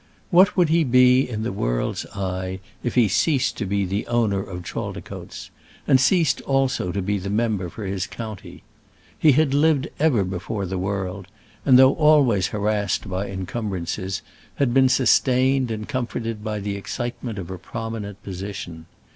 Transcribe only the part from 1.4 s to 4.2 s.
the world's eye, if he ceased to be the